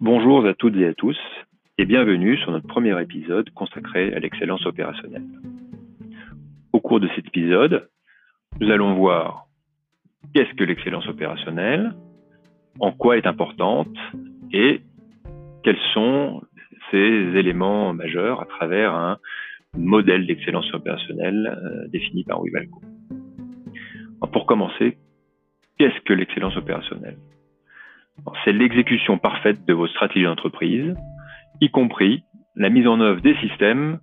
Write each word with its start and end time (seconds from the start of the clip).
Bonjour 0.00 0.46
à 0.46 0.54
toutes 0.54 0.76
et 0.76 0.86
à 0.86 0.94
tous 0.94 1.18
et 1.76 1.84
bienvenue 1.84 2.36
sur 2.38 2.52
notre 2.52 2.68
premier 2.68 3.00
épisode 3.02 3.50
consacré 3.50 4.14
à 4.14 4.20
l'excellence 4.20 4.64
opérationnelle. 4.64 5.26
Au 6.72 6.78
cours 6.78 7.00
de 7.00 7.08
cet 7.16 7.26
épisode, 7.26 7.88
nous 8.60 8.70
allons 8.70 8.94
voir 8.94 9.46
qu'est-ce 10.32 10.54
que 10.54 10.62
l'excellence 10.62 11.08
opérationnelle, 11.08 11.94
en 12.78 12.92
quoi 12.92 13.16
est 13.16 13.26
importante 13.26 13.96
et 14.52 14.82
quels 15.64 15.80
sont 15.92 16.42
ces 16.92 16.96
éléments 16.96 17.92
majeurs 17.92 18.40
à 18.40 18.46
travers 18.46 18.94
un 18.94 19.18
modèle 19.76 20.28
d'excellence 20.28 20.72
opérationnelle 20.74 21.58
euh, 21.60 21.88
défini 21.88 22.22
par 22.22 22.40
Wivalco. 22.40 22.80
Pour 24.32 24.46
commencer, 24.46 24.96
qu'est-ce 25.76 26.00
que 26.02 26.12
l'excellence 26.12 26.56
opérationnelle? 26.56 27.18
C'est 28.44 28.52
l'exécution 28.52 29.18
parfaite 29.18 29.66
de 29.66 29.72
vos 29.72 29.86
stratégies 29.86 30.24
d'entreprise, 30.24 30.94
y 31.60 31.70
compris 31.70 32.22
la 32.56 32.70
mise 32.70 32.86
en 32.86 33.00
œuvre 33.00 33.20
des 33.20 33.36
systèmes 33.36 34.00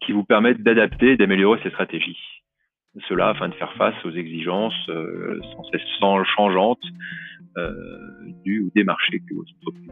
qui 0.00 0.12
vous 0.12 0.24
permettent 0.24 0.62
d'adapter 0.62 1.12
et 1.12 1.16
d'améliorer 1.16 1.60
ces 1.62 1.70
stratégies. 1.70 2.18
Cela 3.08 3.28
afin 3.28 3.48
de 3.48 3.54
faire 3.54 3.72
face 3.74 3.94
aux 4.04 4.10
exigences 4.10 4.88
euh, 4.88 5.40
sans 5.54 5.64
cesse 5.64 5.82
changeantes 6.36 6.84
euh, 7.58 7.72
du 8.44 8.60
ou 8.60 8.70
des 8.74 8.84
marchés 8.84 9.20
que 9.20 9.34
votre 9.34 9.50
entreprise. 9.60 9.90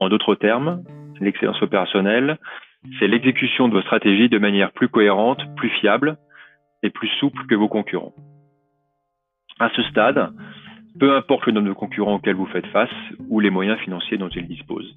En 0.00 0.08
d'autres 0.08 0.34
termes, 0.34 0.82
l'excellence 1.20 1.60
opérationnelle, 1.62 2.38
c'est 2.98 3.08
l'exécution 3.08 3.68
de 3.68 3.74
vos 3.74 3.82
stratégies 3.82 4.28
de 4.28 4.38
manière 4.38 4.72
plus 4.72 4.88
cohérente, 4.88 5.40
plus 5.56 5.70
fiable 5.80 6.16
et 6.82 6.90
plus 6.90 7.08
souple 7.20 7.44
que 7.46 7.54
vos 7.54 7.68
concurrents. 7.68 8.14
À 9.58 9.70
ce 9.70 9.82
stade, 9.84 10.32
peu 10.98 11.14
importe 11.16 11.46
le 11.46 11.52
nombre 11.52 11.68
de 11.68 11.72
concurrents 11.72 12.16
auxquels 12.16 12.36
vous 12.36 12.46
faites 12.46 12.66
face 12.68 12.90
ou 13.28 13.40
les 13.40 13.50
moyens 13.50 13.78
financiers 13.80 14.18
dont 14.18 14.28
ils 14.28 14.46
disposent. 14.46 14.96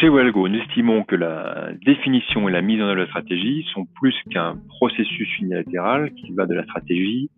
Chez 0.00 0.08
Welgo, 0.08 0.48
nous 0.48 0.58
estimons 0.58 1.04
que 1.04 1.14
la 1.14 1.70
définition 1.86 2.48
et 2.48 2.52
la 2.52 2.62
mise 2.62 2.80
en 2.80 2.86
œuvre 2.86 2.96
de 2.96 3.00
la 3.02 3.06
stratégie 3.06 3.64
sont 3.72 3.86
plus 4.00 4.14
qu'un 4.30 4.56
processus 4.68 5.28
unilatéral 5.38 6.12
qui 6.14 6.32
va 6.34 6.46
de 6.46 6.54
la 6.54 6.64
stratégie 6.64 7.30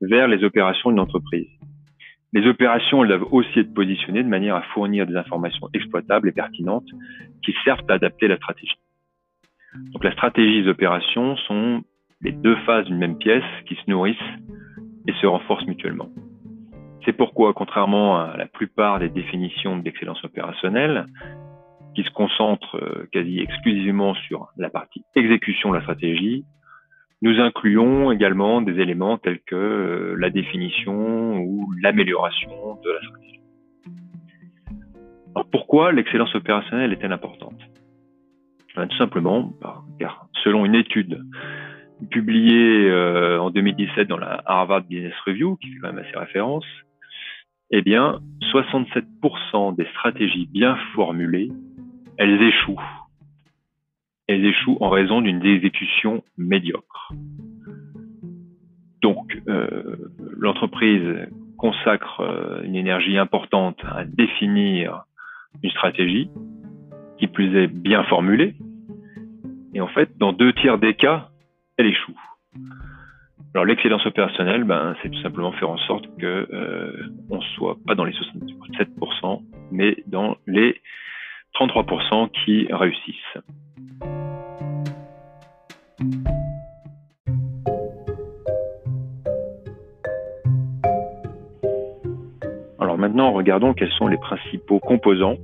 vers 0.00 0.26
les 0.26 0.42
opérations 0.42 0.90
d'une 0.90 0.98
entreprise. 0.98 1.46
Les 2.32 2.46
opérations 2.46 3.04
doivent 3.04 3.32
aussi 3.32 3.60
être 3.60 3.72
positionnées 3.72 4.24
de 4.24 4.28
manière 4.28 4.56
à 4.56 4.62
fournir 4.74 5.06
des 5.06 5.16
informations 5.16 5.68
exploitables 5.72 6.28
et 6.28 6.32
pertinentes 6.32 6.88
qui 7.44 7.54
servent 7.64 7.84
à 7.88 7.94
adapter 7.94 8.26
la 8.26 8.36
stratégie. 8.36 8.76
Donc 9.92 10.02
la 10.02 10.12
stratégie 10.12 10.58
et 10.58 10.62
les 10.62 10.68
opérations 10.68 11.36
sont 11.36 11.82
les 12.20 12.32
deux 12.32 12.56
phases 12.66 12.86
d'une 12.86 12.98
même 12.98 13.18
pièce 13.18 13.44
qui 13.66 13.76
se 13.76 13.88
nourrissent 13.88 14.16
et 15.06 15.12
se 15.12 15.26
renforcent 15.26 15.66
mutuellement. 15.66 16.10
C'est 17.08 17.14
pourquoi, 17.14 17.54
contrairement 17.54 18.20
à 18.20 18.36
la 18.36 18.44
plupart 18.44 18.98
des 18.98 19.08
définitions 19.08 19.78
d'excellence 19.78 20.22
opérationnelle, 20.24 21.06
qui 21.94 22.02
se 22.02 22.10
concentre 22.10 22.76
euh, 22.76 23.08
quasi 23.10 23.40
exclusivement 23.40 24.14
sur 24.14 24.48
la 24.58 24.68
partie 24.68 25.06
exécution 25.14 25.70
de 25.70 25.76
la 25.76 25.80
stratégie, 25.80 26.44
nous 27.22 27.40
incluons 27.40 28.12
également 28.12 28.60
des 28.60 28.78
éléments 28.78 29.16
tels 29.16 29.40
que 29.40 29.56
euh, 29.56 30.16
la 30.18 30.28
définition 30.28 31.38
ou 31.38 31.72
l'amélioration 31.80 32.78
de 32.84 32.90
la 32.90 33.00
stratégie. 33.00 33.40
Alors 35.34 35.48
pourquoi 35.50 35.92
l'excellence 35.92 36.34
opérationnelle 36.34 36.92
est-elle 36.92 37.12
importante? 37.12 37.58
Ben, 38.76 38.86
Tout 38.86 38.98
simplement 38.98 39.54
car 39.98 40.26
selon 40.44 40.66
une 40.66 40.74
étude 40.74 41.24
publiée 42.10 42.90
euh, 42.90 43.40
en 43.40 43.48
2017 43.48 44.08
dans 44.08 44.18
la 44.18 44.42
Harvard 44.44 44.82
Business 44.82 45.14
Review, 45.24 45.56
qui 45.56 45.72
fait 45.72 45.78
quand 45.80 45.94
même 45.94 46.04
assez 46.04 46.18
référence, 46.18 46.66
eh 47.70 47.82
bien, 47.82 48.20
67% 48.52 49.76
des 49.76 49.86
stratégies 49.86 50.46
bien 50.46 50.76
formulées 50.94 51.50
elles 52.18 52.42
échouent. 52.42 52.82
Elles 54.26 54.44
échouent 54.44 54.76
en 54.80 54.90
raison 54.90 55.22
d'une 55.22 55.42
exécution 55.42 56.22
médiocre. 56.36 57.12
Donc, 59.00 59.40
euh, 59.48 59.96
l'entreprise 60.36 61.28
consacre 61.56 62.20
euh, 62.20 62.62
une 62.64 62.74
énergie 62.74 63.16
importante 63.16 63.78
à 63.84 64.04
définir 64.04 65.04
une 65.62 65.70
stratégie, 65.70 66.28
qui 67.18 67.28
plus 67.28 67.56
est 67.56 67.68
bien 67.68 68.04
formulée, 68.04 68.54
et 69.74 69.80
en 69.80 69.88
fait, 69.88 70.18
dans 70.18 70.32
deux 70.32 70.52
tiers 70.52 70.78
des 70.78 70.94
cas, 70.94 71.30
elle 71.76 71.86
échoue. 71.86 72.18
L'excellence 73.54 74.06
opérationnelle, 74.06 74.64
ben, 74.64 74.94
c'est 75.02 75.10
tout 75.10 75.20
simplement 75.20 75.52
faire 75.52 75.70
en 75.70 75.78
sorte 75.78 76.04
que 76.18 76.46
euh, 76.52 76.92
on 77.28 77.40
soit 77.40 77.76
pas 77.86 77.94
dans 77.94 78.04
les 78.04 78.12
67%, 78.12 79.42
mais 79.72 79.96
dans 80.06 80.36
les 80.46 80.80
33% 81.58 82.30
qui 82.44 82.68
réussissent. 82.70 83.38
Alors 92.78 92.96
maintenant, 92.96 93.32
regardons 93.32 93.74
quels 93.74 93.92
sont 93.92 94.06
les 94.06 94.18
principaux 94.18 94.78
composants 94.78 95.36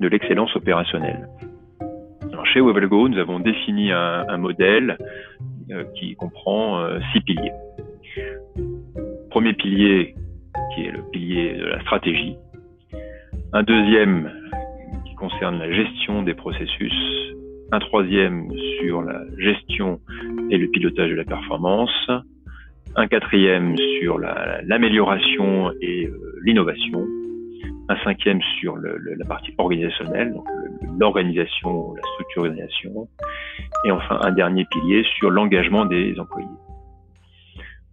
de 0.00 0.08
l'excellence 0.08 0.54
opérationnelle. 0.56 1.26
Chez 2.52 2.60
Wevelgo, 2.60 3.08
nous 3.08 3.18
avons 3.18 3.38
défini 3.38 3.92
un, 3.92 4.36
modèle 4.36 4.98
qui 5.94 6.14
comprend 6.16 6.80
euh, 6.80 6.98
six 7.12 7.20
piliers. 7.20 7.52
Premier 9.30 9.52
pilier, 9.52 10.14
qui 10.74 10.84
est 10.84 10.90
le 10.90 11.02
pilier 11.12 11.54
de 11.54 11.64
la 11.64 11.80
stratégie. 11.82 12.36
Un 13.52 13.62
deuxième, 13.62 14.30
concerne 15.20 15.58
la 15.58 15.70
gestion 15.70 16.22
des 16.22 16.32
processus, 16.32 16.94
un 17.72 17.78
troisième 17.78 18.48
sur 18.80 19.02
la 19.02 19.22
gestion 19.38 20.00
et 20.50 20.56
le 20.56 20.66
pilotage 20.68 21.10
de 21.10 21.14
la 21.14 21.24
performance, 21.24 22.10
un 22.96 23.06
quatrième 23.06 23.76
sur 24.00 24.18
l'amélioration 24.18 25.72
et 25.82 26.06
euh, 26.06 26.40
l'innovation, 26.42 27.06
un 27.90 27.96
cinquième 28.04 28.40
sur 28.60 28.76
la 28.76 29.24
partie 29.24 29.52
organisationnelle, 29.58 30.32
l'organisation, 30.98 31.92
la 31.94 32.02
structurisation, 32.12 33.08
et 33.84 33.90
enfin 33.90 34.20
un 34.22 34.30
dernier 34.30 34.64
pilier 34.66 35.04
sur 35.16 35.28
l'engagement 35.30 35.84
des 35.86 36.18
employés. 36.20 36.46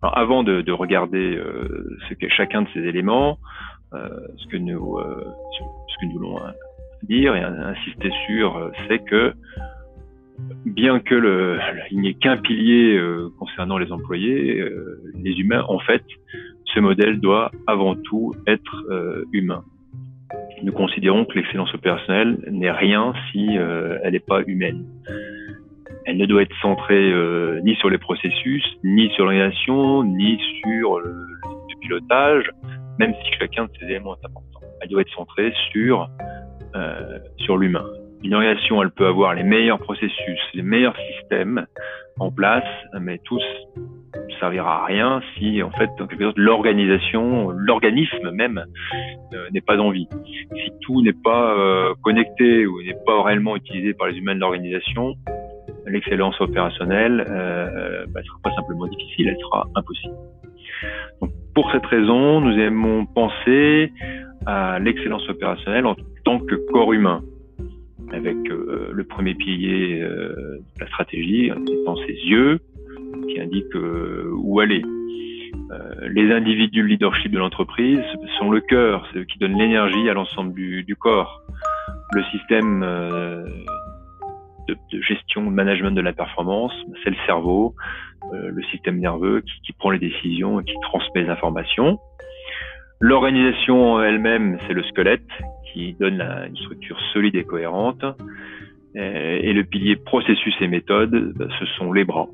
Avant 0.04 0.44
de, 0.44 0.62
de 0.62 0.72
regarder 0.72 1.36
euh, 1.36 1.98
ce 2.08 2.14
qu'est 2.14 2.30
chacun 2.30 2.62
de 2.62 2.68
ces 2.76 2.82
éléments, 2.82 3.40
euh, 3.94 4.08
ce 4.38 4.46
que 4.48 4.58
nous 4.58 5.00
euh, 5.00 5.26
ce 5.90 5.98
que 6.00 6.06
nous 6.06 6.20
voulons 6.20 6.40
dire 7.02 7.36
et 7.36 7.42
insister 7.42 8.12
sur, 8.28 8.72
c'est 8.88 9.00
que 9.00 9.34
bien 10.66 11.00
que 11.00 11.16
le, 11.16 11.60
il 11.90 12.02
n'y 12.02 12.10
ait 12.10 12.14
qu'un 12.14 12.38
pilier 12.38 13.02
concernant 13.40 13.80
les 13.80 13.92
employés, 13.92 14.64
les 15.16 15.32
humains, 15.40 15.64
en 15.68 15.80
fait, 15.80 16.04
ce 16.66 16.80
modèle 16.80 17.20
doit 17.20 17.50
avant 17.66 17.96
tout 17.96 18.36
être 18.46 18.86
humain. 19.32 19.64
Nous 20.64 20.72
considérons 20.72 21.26
que 21.26 21.34
l'excellence 21.38 21.74
opérationnelle 21.74 22.38
n'est 22.50 22.72
rien 22.72 23.14
si 23.32 23.56
elle 23.56 24.12
n'est 24.12 24.20
pas 24.20 24.42
humaine. 24.48 24.86
Elle 26.06 26.18
ne 26.18 26.26
doit 26.26 26.42
être 26.42 26.56
centrée 26.62 27.14
ni 27.64 27.76
sur 27.76 27.90
les 27.90 27.98
processus, 27.98 28.64
ni 28.84 29.10
sur 29.12 29.26
l'organisation, 29.26 30.04
ni 30.04 30.40
sur 30.64 31.00
le, 31.00 31.12
le, 31.12 31.80
pilotage, 31.82 32.50
même 32.98 33.14
si 33.24 33.32
chacun 33.40 33.66
de 33.66 33.70
ces 33.80 33.86
éléments 33.86 34.16
est 34.16 34.26
important. 34.26 34.60
Elle 34.82 34.90
doit 34.90 35.02
être 35.02 35.14
centrée 35.14 35.54
sur 35.72 36.10
euh, 36.76 37.20
sur 37.38 37.58
l'humain. 37.58 37.86
Une 38.24 38.34
organisation, 38.34 38.82
elle 38.82 38.92
peut 38.92 39.08
avoir 39.08 39.34
les 39.34 39.44
meilleurs 39.44 39.80
processus, 39.80 40.40
les 40.54 40.64
meilleurs 40.64 40.98
systèmes 40.98 41.66
en 42.20 42.32
place, 42.32 42.66
mais 43.00 43.20
tous 43.24 43.44
servira 44.40 44.84
à 44.84 44.86
rien 44.86 45.22
si, 45.38 45.62
en 45.64 45.72
fait, 45.72 45.90
l'organisation, 46.36 47.50
l'organisme 47.50 48.32
même, 48.32 48.66
euh, 49.34 49.48
n'est 49.52 49.62
pas 49.62 49.78
en 49.78 49.92
vie. 49.92 50.08
Si 50.54 50.72
tout 50.82 51.02
n'est 51.02 51.14
pas 51.24 51.58
euh, 51.58 51.94
connecté 52.04 52.66
ou 52.66 52.82
n'est 52.82 52.98
pas 53.06 53.24
réellement 53.24 53.56
utilisé 53.56 53.94
par 53.94 54.08
les 54.08 54.18
humains 54.18 54.36
de 54.36 54.40
l'organisation, 54.40 55.16
l'excellence 55.86 56.40
opérationnelle 56.42 57.26
euh, 57.30 58.06
bah, 58.10 58.22
sera 58.24 58.38
pas 58.44 58.56
simplement 58.56 58.88
difficile, 58.88 59.30
elle 59.30 59.40
sera 59.40 59.68
impossible. 59.76 60.16
Pour 61.56 61.72
cette 61.72 61.86
raison, 61.86 62.42
nous 62.42 62.58
aimons 62.60 63.06
penser 63.06 63.92
à 64.46 64.80
l'excellence 64.80 65.28
opérationnelle 65.30 65.86
en 65.86 65.96
tant 66.24 66.40
que 66.40 66.56
corps 66.72 66.94
humain, 66.94 67.22
avec 68.12 68.38
euh, 68.50 68.90
le 68.92 69.04
premier 69.04 69.36
pilier 69.36 70.00
euh, 70.02 70.60
de 70.76 70.82
la 70.82 70.88
stratégie, 70.88 71.46
étant 71.48 71.96
ses 71.98 72.14
yeux, 72.14 72.60
qui 73.30 73.40
indique 73.40 73.76
euh, 73.76 74.32
où 74.36 74.60
aller. 74.60 74.84
les 76.10 76.32
individus 76.32 76.82
le 76.82 76.88
leadership 76.88 77.32
de 77.32 77.40
l'entreprise 77.40 78.02
sont 78.40 78.50
le 78.50 78.62
cœur, 78.62 79.08
c'est 79.12 79.20
eux 79.20 79.26
qui 79.26 79.38
donnent 79.40 79.58
l'énergie 79.58 80.10
à 80.10 80.14
l'ensemble 80.14 80.54
du, 80.54 80.84
du, 80.84 80.96
corps. 80.96 81.42
Le 82.14 82.24
système 82.32 82.82
de, 84.68 84.74
de, 84.92 85.02
gestion, 85.02 85.44
de 85.44 85.50
management 85.50 85.92
de 85.92 86.02
la 86.02 86.14
performance, 86.14 86.74
c'est 87.04 87.10
le 87.10 87.18
cerveau, 87.26 87.76
le 88.32 88.64
système 88.72 89.00
nerveux 89.00 89.42
qui, 89.42 89.62
qui, 89.66 89.74
prend 89.74 89.90
les 89.90 90.00
décisions 90.00 90.62
et 90.62 90.64
qui 90.64 90.76
transmet 90.84 91.24
les 91.24 91.30
informations. 91.30 92.00
L'organisation 93.00 94.02
elle-même, 94.02 94.58
c'est 94.68 94.74
le 94.74 94.84
squelette 94.84 95.22
qui 95.72 95.94
donne 95.94 96.22
une 96.22 96.58
structure 96.58 97.00
solide 97.14 97.36
et 97.36 97.44
cohérente. 97.44 98.04
Et 98.96 99.54
le 99.54 99.64
pilier 99.64 99.96
processus 99.96 100.56
et 100.60 100.68
méthode, 100.68 101.34
bah, 101.36 101.46
ce 101.60 101.66
sont 101.78 101.94
les 101.94 102.04
bras 102.04 102.28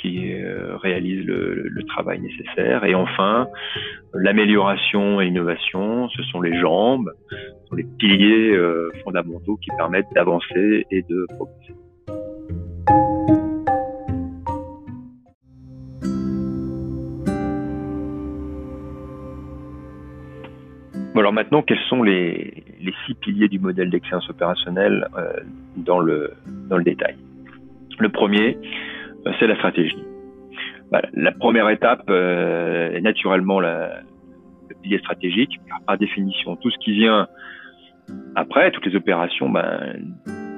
qui 0.00 0.34
euh, 0.34 0.76
réalisent 0.76 1.26
le, 1.26 1.82
travail 1.86 2.20
nécessaire. 2.20 2.84
Et 2.84 2.94
enfin, 2.94 3.48
l'amélioration 4.14 5.20
et 5.20 5.26
l'innovation, 5.26 6.08
ce 6.10 6.22
sont 6.24 6.40
les 6.40 6.58
jambes, 6.60 7.10
ce 7.30 7.68
sont 7.68 7.76
les 7.76 7.86
piliers 7.98 8.50
euh, 8.54 8.90
fondamentaux 9.04 9.56
qui 9.56 9.70
permettent 9.76 10.12
d'avancer 10.14 10.86
et 10.90 11.02
de 11.02 11.26
progresser. 11.34 11.74
Maintenant, 21.38 21.62
quels 21.62 21.78
sont 21.88 22.02
les, 22.02 22.64
six 23.06 23.14
piliers 23.14 23.46
du 23.46 23.60
modèle 23.60 23.90
d'excellence 23.90 24.28
opérationnelle 24.28 25.06
euh, 25.16 25.34
dans, 25.76 26.00
le, 26.00 26.34
détail? 26.84 27.14
Le 28.00 28.08
premier, 28.08 28.58
euh, 29.24 29.32
c'est 29.38 29.46
la 29.46 29.54
stratégie. 29.54 30.02
La 31.14 31.32
première 31.32 31.68
étape 31.68 32.06
euh, 32.10 32.90
est 32.90 33.00
naturellement 33.02 33.60
le 33.60 33.88
pilier 34.82 34.98
stratégique. 34.98 35.60
Par 35.86 35.96
définition, 35.96 36.56
tout 36.56 36.70
ce 36.70 36.78
qui 36.78 36.92
vient 36.92 37.28
après, 38.34 38.72
toutes 38.72 38.86
les 38.86 38.96
opérations 38.96 39.48
ben, 39.48 40.14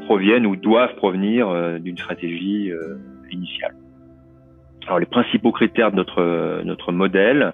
proviennent 0.06 0.47
ou 0.47 0.56
doivent 0.56 0.94
provenir 0.94 1.79
d'une 1.81 1.99
stratégie 1.99 2.71
initiale. 3.31 3.75
Alors 4.87 4.99
les 5.00 5.06
principaux 5.06 5.53
critères 5.53 5.91
de 5.91 5.97
notre 6.62 6.93
modèle, 6.93 7.53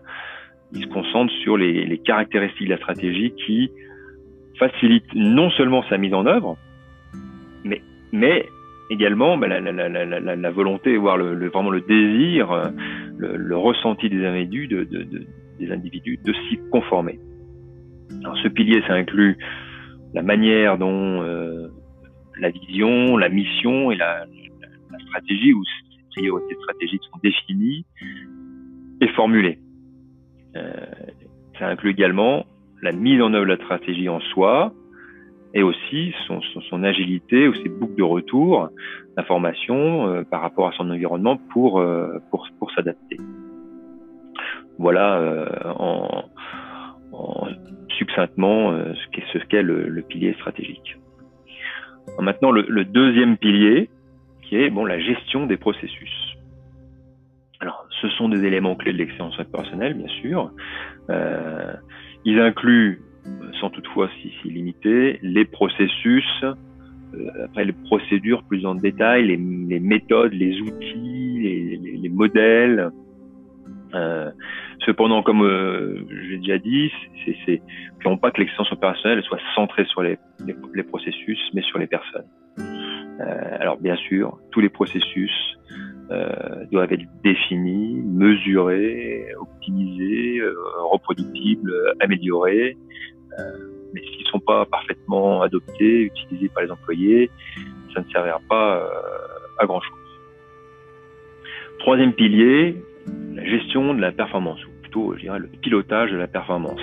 il 0.72 0.82
se 0.82 0.88
concentre 0.88 1.32
sur 1.42 1.56
les, 1.56 1.98
caractéristiques 2.04 2.66
de 2.66 2.72
la 2.72 2.78
stratégie 2.78 3.32
qui 3.46 3.70
facilitent 4.58 5.14
non 5.14 5.50
seulement 5.50 5.82
sa 5.88 5.98
mise 5.98 6.14
en 6.14 6.26
œuvre, 6.26 6.56
mais, 7.64 7.82
mais 8.12 8.46
également 8.90 9.36
bah, 9.36 9.48
la, 9.48 10.50
volonté, 10.50 10.96
voire 10.96 11.16
le, 11.16 11.48
vraiment 11.48 11.70
le 11.70 11.80
désir, 11.80 12.72
le, 13.18 13.56
ressenti 13.56 14.08
des 14.08 14.24
individus 14.24 14.66
de, 14.68 14.84
des 15.58 15.72
individus 15.72 16.18
de 16.24 16.32
s'y 16.32 16.58
conformer. 16.70 17.19
Alors, 18.20 18.36
ce 18.38 18.48
pilier, 18.48 18.82
ça 18.86 18.94
inclut 18.94 19.36
la 20.14 20.22
manière 20.22 20.78
dont 20.78 21.22
euh, 21.22 21.69
la 22.40 22.50
vision, 22.50 23.16
la 23.16 23.28
mission 23.28 23.90
et 23.90 23.96
la, 23.96 24.24
stratégie 25.08 25.52
ou 25.52 25.62
ces 25.64 26.20
priorités 26.20 26.56
stratégiques 26.62 27.02
sont 27.12 27.19
définies 27.22 27.84
et 29.00 29.08
formulées. 29.08 29.58
Euh, 31.56 31.58
ça 31.58 31.69
inclut 31.69 31.91
également 31.91 32.44
la 32.82 32.93
mise 32.93 33.20
en 33.23 33.32
œuvre 33.35 33.47
de 33.47 33.50
la 33.50 33.56
stratégie 33.56 34.08
en 34.08 34.20
soi 34.20 34.73
et 35.55 35.62
aussi 35.62 36.12
son, 36.26 36.82
agilité 36.82 37.49
ou 37.49 37.55
ses 37.55 37.69
boucles 37.69 37.97
de 37.97 38.03
retour 38.03 38.69
d'information 39.17 40.08
euh, 40.08 40.23
par 40.25 40.43
rapport 40.43 40.69
à 40.69 40.73
son 40.73 40.91
environnement 40.91 41.38
pour, 41.50 41.81
euh, 41.81 42.19
s'adapter. 42.75 43.17
Voilà 44.79 45.49
en, 45.79 46.25
en, 47.12 47.47
succinctement 47.97 48.73
ce 48.73 49.11
qu'est 49.11 49.25
ce 49.32 49.38
qu'est 49.47 49.62
le, 49.62 49.88
le, 49.88 50.03
pilier 50.03 50.35
stratégique. 50.35 50.99
Maintenant, 52.19 52.50
le, 52.50 52.67
le, 52.69 52.85
deuxième 52.85 53.38
pilier, 53.38 53.88
qui 54.43 54.56
est 54.56 54.69
bon 54.69 54.85
la 54.85 54.99
gestion 54.99 55.47
des 55.47 55.56
processus. 55.56 56.35
Ce 58.00 58.08
sont 58.10 58.28
des 58.28 58.44
éléments 58.44 58.75
clés 58.75 58.93
de 58.93 58.98
l'excellence 58.98 59.38
opérationnelle, 59.38 59.94
bien 59.94 60.08
sûr. 60.20 60.50
Euh, 61.10 61.72
ils 62.25 62.40
incluent, 62.40 63.00
sans 63.60 63.70
toutefois 63.70 64.10
s'y 64.20 64.48
limiter, 64.48 65.19
les 65.22 65.44
processus, 65.44 66.44
euh, 67.14 67.44
après 67.44 67.64
les 67.64 67.72
procédures 67.72 68.43
plus 68.44 68.66
en 68.66 68.75
détail, 68.75 69.26
les, 69.26 69.37
méthodes, 69.81 70.32
les 70.32 70.60
outils, 70.60 71.40
les, 71.40 71.98
les, 71.98 72.08
modèles. 72.08 72.90
Euh, 73.94 74.31
cependant, 74.84 75.22
comme 75.22 75.43
euh, 75.43 76.04
j'ai 76.28 76.38
déjà 76.38 76.58
dit, 76.58 76.90
c'est 77.46 77.62
non 78.04 78.16
pas 78.16 78.31
que 78.31 78.40
l'excellence 78.40 78.72
opérationnelle 78.72 79.22
soit 79.22 79.40
centrée 79.54 79.84
sur 79.87 80.02
les, 80.02 80.19
processus, 80.88 81.38
mais 81.54 81.62
sur 81.62 81.78
les 81.78 81.87
personnes. 81.87 82.26
Alors 83.60 83.78
bien 83.78 83.96
sûr, 83.96 84.38
tous 84.52 84.60
les 84.60 84.69
processus 84.69 85.32
euh, 86.12 86.64
doivent 86.70 86.93
être 86.93 87.05
définis, 87.25 88.00
mesurés, 88.05 89.26
optimisés, 89.41 90.38
euh, 90.38 90.55
reproductibles, 90.93 91.73
améliorés. 91.99 92.76
Euh, 93.38 93.43
mais 93.93 94.03
s'ils 94.03 94.25
ne 94.25 94.31
sont 94.31 94.38
pas 94.38 94.67
parfaitement 94.67 95.43
adoptés, 95.43 96.03
utilisés 96.03 96.49
par 96.49 96.62
les 96.62 96.70
employés, 96.70 97.29
ça 97.93 98.03
ne 98.03 98.08
servira 98.11 98.41
pas 98.49 98.88
à 99.58 99.67
grand 99.67 99.81
chose. 99.81 99.99
Troisième 101.81 102.12
pilier, 102.12 102.76
la 103.35 103.44
gestion 103.44 103.93
de 103.93 104.00
la 104.00 104.12
performance, 104.12 104.64
ou 104.64 104.70
plutôt, 104.82 105.12
le 105.12 105.49
pilotage 105.61 106.12
de 106.12 106.17
la 106.17 106.29
performance. 106.29 106.81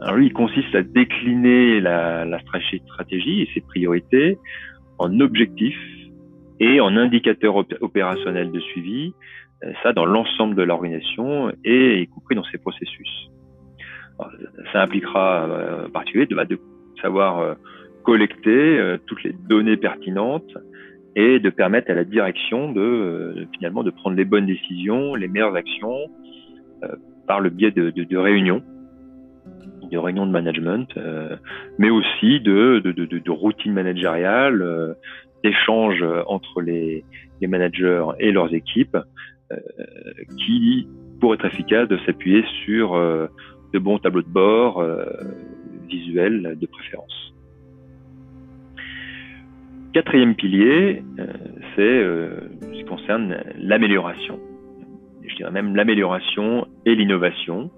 alors 0.00 0.16
lui, 0.16 0.26
il 0.26 0.32
consiste 0.32 0.74
à 0.74 0.82
décliner 0.82 1.80
la, 1.80 2.24
la 2.24 2.40
stratégie 2.40 3.42
et 3.42 3.48
ses 3.54 3.62
priorités 3.62 4.38
en 4.98 5.18
objectifs 5.20 5.97
et 6.60 6.80
en 6.80 6.96
indicateur 6.96 7.56
opérationnel 7.56 8.50
de 8.50 8.60
suivi, 8.60 9.14
euh, 9.64 9.72
ça 9.82 9.92
dans 9.92 10.04
l'ensemble 10.04 10.54
de 10.54 10.62
l'organisation 10.62 11.50
et 11.64 12.00
y 12.02 12.06
compris 12.06 12.36
dans 12.36 12.44
ses 12.44 12.58
processus. 12.58 13.30
ça 14.72 14.82
impliquera 14.82 15.48
euh, 15.48 15.86
en 15.86 15.90
particulier 15.90 16.26
de, 16.26 16.34
bah, 16.34 16.44
de 16.44 16.58
savoir 17.02 17.38
euh, 17.38 17.54
collecter 18.04 18.96
toutes 19.06 19.22
les 19.22 19.34
données 19.48 19.76
pertinentes 19.76 20.56
et 21.14 21.40
de 21.40 21.50
permettre 21.50 21.90
à 21.90 21.94
la 21.94 22.04
direction 22.04 22.72
de, 22.72 23.46
finalement 23.52 23.82
de 23.82 23.90
prendre 23.90 24.16
les 24.16 24.24
bonnes 24.24 24.46
décisions, 24.46 25.14
les 25.14 25.28
meilleures 25.28 25.56
actions 25.56 26.08
par 27.26 27.40
le 27.40 27.50
biais 27.50 27.70
de, 27.70 27.90
de, 27.90 28.04
de 28.04 28.16
réunions 28.16 28.62
de 29.90 29.98
réunions 29.98 30.26
de 30.26 30.32
management, 30.32 30.86
mais 31.78 31.90
aussi 31.90 32.40
de, 32.40 32.80
de, 32.84 33.30
routines 33.30 33.72
managériales, 33.72 34.96
d'échanges 35.44 36.04
entre 36.26 36.60
les, 36.60 37.04
managers 37.42 38.04
et 38.18 38.32
leurs 38.32 38.52
équipes 38.52 38.96
euh, 39.52 39.56
qui, 40.36 40.86
pour 41.20 41.34
être 41.34 41.46
efficace, 41.46 41.88
de 41.88 41.98
s'appuyer 42.04 42.44
sur 42.64 42.94
euh, 42.94 43.28
de 43.72 43.78
bons 43.78 43.98
tableaux 43.98 44.22
de 44.22 44.28
bord 44.28 44.80
euh, 44.80 45.04
visuels 45.88 46.56
de 46.60 46.66
préférence. 46.66 47.32
Quatrième 49.94 50.34
pilier, 50.34 51.02
c'est 51.74 52.02
ce 52.02 52.70
qui 52.72 52.84
concerne 52.84 53.42
l'amélioration. 53.56 54.38
Je 55.26 55.34
dirais 55.34 55.50
même 55.50 55.74
l'amélioration 55.74 56.68
et 56.84 56.94
l'innovation, 56.94 57.70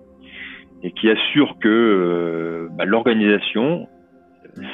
et 0.82 0.90
qui 0.90 1.08
assure 1.08 1.56
que 1.60 2.68
bah, 2.76 2.84
l'organisation 2.84 3.86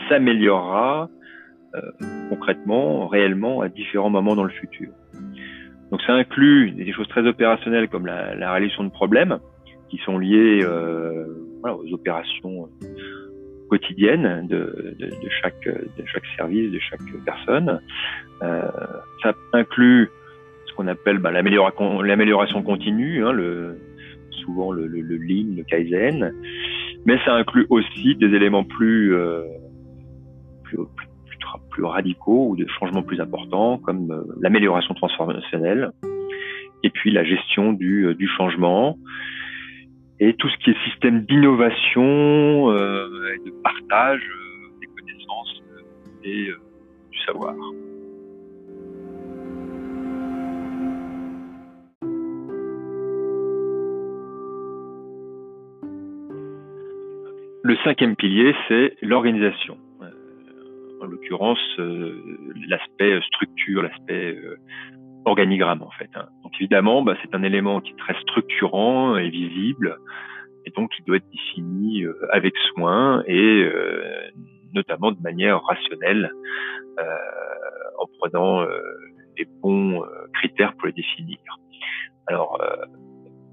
s'améliorera 0.08 1.10
concrètement, 2.28 3.06
réellement, 3.06 3.60
à 3.60 3.68
différents 3.68 4.10
moments 4.10 4.36
dans 4.36 4.44
le 4.44 4.50
futur. 4.50 4.88
Donc 5.90 6.02
ça 6.02 6.14
inclut 6.14 6.72
des 6.72 6.92
choses 6.92 7.08
très 7.08 7.26
opérationnelles 7.26 7.88
comme 7.88 8.06
la, 8.06 8.34
la 8.34 8.52
résolution 8.52 8.84
de 8.84 8.90
problèmes 8.90 9.38
qui 9.88 9.98
sont 9.98 10.18
liés 10.18 10.60
euh, 10.62 11.26
voilà, 11.60 11.76
aux 11.76 11.92
opérations 11.92 12.68
quotidiennes 13.68 14.46
de, 14.48 14.96
chaque, 15.42 15.54
service, 16.36 16.70
de 16.72 16.78
chaque 16.78 17.00
personne. 17.24 17.80
Euh, 18.42 18.62
ça 19.22 19.34
inclut 19.52 20.10
ce 20.66 20.74
qu'on 20.74 20.88
appelle 20.88 21.18
bah, 21.18 21.30
l'amélioration 21.30 22.62
continue, 22.62 23.24
hein, 23.24 23.32
souvent 24.44 24.72
le, 24.72 24.86
le, 24.86 25.00
le, 25.00 25.16
lean, 25.16 25.56
le 25.56 25.64
kaizen, 25.64 26.32
mais 27.04 27.18
ça 27.24 27.34
inclut 27.34 27.66
aussi 27.70 28.14
des 28.16 28.26
éléments 28.26 28.66
euh, 28.80 29.44
plus 30.64 30.78
plus 31.70 31.84
radicaux 31.84 32.48
ou 32.50 32.56
de 32.56 32.66
changements 32.78 33.02
plus 33.02 33.20
importants, 33.20 33.78
comme 33.78 34.10
euh, 34.10 34.22
l'amélioration 34.40 34.94
transformationnelle, 34.94 35.90
et 36.82 36.90
puis 36.90 37.10
la 37.10 37.24
gestion 37.24 37.72
du, 37.72 38.06
euh, 38.06 38.14
du, 38.14 38.28
changement, 38.28 38.98
et 40.20 40.34
tout 40.34 40.48
ce 40.48 40.56
qui 40.58 40.70
est 40.70 40.90
système 40.90 41.24
d'innovation 41.24 42.70
euh, 42.70 43.34
et 43.34 43.44
de 43.44 43.54
partage 43.62 44.22
des 44.80 44.86
connaissances 44.86 45.62
et 46.24 46.48
du 47.10 47.18
savoir. 47.26 47.54
Le 57.62 57.76
cinquième 57.82 58.14
pilier, 58.14 58.54
c'est 58.68 58.96
l'organisation 59.02 59.76
en 61.06 61.10
l'occurrence 61.10 61.58
euh, 61.78 62.20
l'aspect 62.68 63.20
structure, 63.22 63.82
l'aspect 63.82 64.34
euh, 64.34 64.58
organigramme 65.24 65.82
en 65.82 65.90
fait. 65.98 66.10
Hein. 66.14 66.26
Donc 66.42 66.52
évidemment, 66.60 67.02
bah, 67.02 67.16
c'est 67.22 67.34
un 67.34 67.42
élément 67.42 67.80
qui 67.80 67.92
est 67.92 67.98
très 67.98 68.18
structurant 68.22 69.16
et 69.16 69.28
visible 69.30 69.98
et 70.64 70.70
donc 70.70 70.90
il 70.98 71.04
doit 71.04 71.16
être 71.16 71.30
défini 71.30 72.04
avec 72.32 72.54
soin 72.74 73.22
et 73.28 73.70
notamment 74.74 75.12
de 75.12 75.20
manière 75.22 75.62
rationnelle 75.62 76.32
en 77.98 78.06
prenant 78.18 78.64
les 79.38 79.46
bons 79.62 80.02
critères 80.34 80.74
pour 80.74 80.86
les 80.86 80.92
définir. 80.92 81.38
Alors 82.26 82.60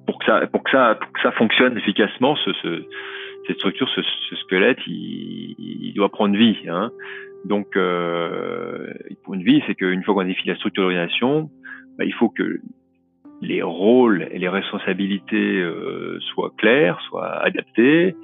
pour 0.08 0.18
que 0.18 0.72
ça 0.72 1.32
fonctionne 1.34 1.78
efficacement 1.78 2.36
ce, 2.36 2.52
ce 2.64 2.84
cette 3.48 3.58
structure 3.58 3.90
ce, 3.90 4.36
squelette 4.36 4.80
il, 4.88 5.56
il, 5.58 5.94
doit 5.94 6.10
prendre 6.10 6.36
vie 6.38 6.58
hein. 6.68 6.92
Donc 7.46 7.76
euh, 7.76 8.94
pour 9.24 9.34
une 9.34 9.44
vie 9.44 9.62
c'est 9.68 9.76
qu'une 9.76 10.04
fois 10.04 10.14
qu'on 10.14 10.22
a 10.22 10.26
défini 10.26 10.50
la 10.50 10.56
structure 10.56 10.84
d'organisation 10.84 11.50
bah, 11.98 12.06
il 12.06 12.14
faut 12.14 12.30
que 12.30 12.60
les 13.42 13.62
rôles 13.62 14.28
et 14.32 14.40
les 14.40 14.50
responsabilités 14.50 15.62
euh, 15.62 16.20
soient 16.34 16.54
clairs 16.58 17.00
soient 17.10 17.44
adaptés 17.44 18.16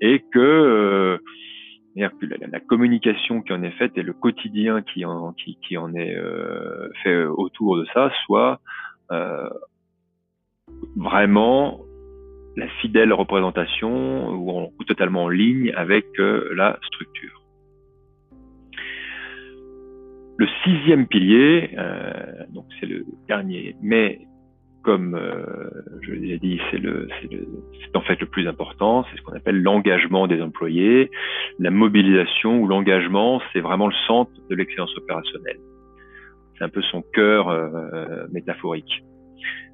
et 0.00 0.22
que, 0.32 0.38
euh, 0.38 1.18
la, 1.96 2.60
communication 2.60 3.42
qui 3.42 3.52
en 3.52 3.62
est 3.62 3.72
faite 3.72 3.92
et 3.96 4.02
le 4.02 4.12
quotidien 4.12 4.82
qui 4.82 5.04
en 5.04 5.32
qui, 5.32 5.58
qui 5.66 5.76
en 5.76 5.92
est 5.94 6.14
euh, 6.14 6.88
fait 7.02 7.24
autour 7.24 7.76
de 7.78 7.86
ça 7.92 8.12
soit 8.24 8.60
euh, 9.10 9.48
vraiment 10.94 11.80
la 12.56 12.68
fidèle 12.80 13.12
représentation 13.12 14.30
ou, 14.32 14.84
totalement 14.84 15.24
en 15.24 15.28
ligne 15.28 15.72
avec 15.76 16.06
euh, 16.18 16.52
la 16.54 16.78
structure. 16.86 17.37
Le 20.38 20.46
sixième 20.64 21.06
pilier, 21.06 21.70
euh, 21.76 22.44
donc 22.54 22.64
c'est 22.78 22.86
le 22.86 23.04
dernier, 23.26 23.74
mais 23.82 24.20
comme 24.82 25.14
euh, 25.14 25.68
je 26.02 26.12
l'ai 26.12 26.38
dit, 26.38 26.60
c'est 26.70 26.78
le, 26.78 27.08
c'est 27.20 27.96
en 27.96 28.00
fait 28.00 28.20
le 28.20 28.26
plus 28.26 28.46
important, 28.46 29.04
c'est 29.10 29.18
ce 29.18 29.22
qu'on 29.22 29.34
appelle 29.34 29.60
l'engagement 29.60 30.26
des 30.26 30.40
employés. 30.40 31.10
La 31.58 31.70
mobilisation 31.70 32.60
ou 32.60 32.68
l'engagement, 32.68 33.42
c'est 33.52 33.60
vraiment 33.60 33.88
le 33.88 33.94
centre 34.06 34.30
de 34.48 34.54
l'excellence 34.54 34.96
opérationnelle. 34.96 35.58
C'est 36.56 36.64
un 36.64 36.68
peu 36.68 36.82
son 36.82 37.02
cœur 37.12 37.52
métaphorique. 38.32 39.04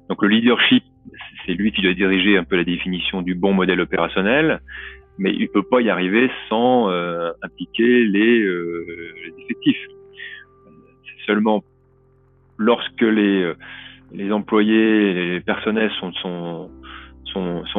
Donc 0.09 0.21
le 0.21 0.29
leadership, 0.29 0.83
c'est 1.45 1.53
lui 1.53 1.71
qui 1.71 1.81
doit 1.81 1.93
diriger 1.93 2.37
un 2.37 2.43
peu 2.43 2.55
la 2.55 2.63
définition 2.63 3.21
du 3.21 3.35
bon 3.35 3.53
modèle 3.53 3.81
opérationnel, 3.81 4.61
mais 5.17 5.31
il 5.31 5.47
peut 5.49 5.63
pas 5.63 5.81
y 5.81 5.89
arriver 5.89 6.29
sans 6.49 6.89
euh, 6.89 7.31
impliquer 7.41 8.03
euh, 8.03 8.85
les 9.25 9.43
effectifs. 9.43 9.87
Seulement 11.25 11.63
lorsque 12.57 13.01
les, 13.01 13.43
euh, 13.43 14.31
employés, 14.31 15.13
les 15.13 15.41
personnels 15.41 15.91
sont, 15.99 16.69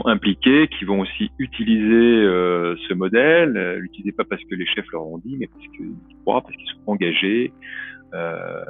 impliqués, 0.05 0.69
qui 0.69 0.85
vont 0.85 1.01
aussi 1.01 1.31
utiliser 1.39 2.23
euh, 2.23 2.77
ce 2.87 2.93
modèle, 2.93 3.79
l'utiliser 3.79 4.13
pas 4.13 4.25
parce 4.25 4.43
que 4.45 4.55
les 4.55 4.67
chefs 4.67 4.87
leur 4.93 5.07
ont 5.07 5.19
dit, 5.19 5.37
mais 5.39 5.47
parce 5.47 5.67
qu'ils 5.75 5.95
croient, 6.23 6.43
parce 6.43 6.55
qu'ils 6.55 6.69
sont 6.69 6.83
engagés, 6.87 7.53
euh, 8.15 8.65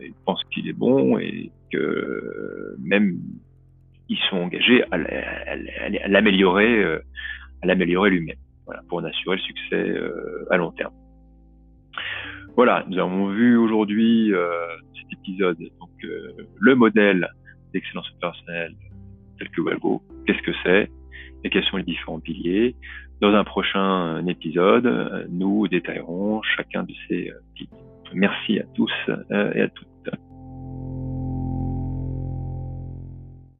ils 0.00 0.14
pensent 0.24 0.44
qu'il 0.52 0.68
est 0.68 0.72
bon 0.72 1.18
et 1.18 1.50
que 1.70 2.76
même 2.80 3.18
ils 4.08 4.18
sont 4.28 4.38
engagés 4.38 4.82
à, 4.90 4.98
l'améliorer, 6.08 6.82
euh, 6.82 6.98
à 7.62 7.66
l'améliorer 7.66 8.10
lui-même, 8.10 8.36
pour 8.88 8.98
en 8.98 9.04
assurer 9.04 9.36
le 9.36 9.42
succès 9.42 9.88
euh, 9.88 10.46
à 10.50 10.56
long 10.56 10.72
terme. 10.72 10.92
Voilà, 12.56 12.84
nous 12.88 12.98
avons 12.98 13.28
vu 13.28 13.56
aujourd'hui 13.56 14.32
euh, 14.34 14.50
cet 14.94 15.18
épisode, 15.18 15.58
donc 15.58 15.90
le 16.02 16.74
modèle 16.74 17.28
d'excellence 17.72 18.10
opérationnelle 18.16 18.74
tel 19.38 19.48
que 19.50 19.60
Walgo, 19.60 20.02
qu'est-ce 20.26 20.42
que 20.42 20.52
c'est? 20.62 20.90
Et 21.44 21.50
quels 21.50 21.64
sont 21.64 21.78
les 21.78 21.82
différents 21.82 22.20
piliers? 22.20 22.74
Dans 23.20 23.34
un 23.34 23.44
prochain 23.44 24.26
épisode, 24.26 25.26
nous 25.30 25.68
détaillerons 25.68 26.42
chacun 26.42 26.82
de 26.82 26.92
ces 27.08 27.32
piliers. 27.54 27.70
Merci 28.12 28.58
à 28.58 28.64
tous 28.74 28.92
et 29.30 29.62
à 29.62 29.68
toutes. 29.68 29.89